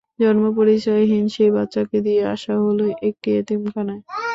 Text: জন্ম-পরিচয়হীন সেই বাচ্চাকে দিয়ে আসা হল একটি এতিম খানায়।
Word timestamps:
জন্ম-পরিচয়হীন 0.19 1.23
সেই 1.27 1.51
বাচ্চাকে 1.55 1.97
দিয়ে 2.05 2.21
আসা 2.33 2.53
হল 2.63 2.79
একটি 3.07 3.29
এতিম 3.39 3.61
খানায়। 3.73 4.03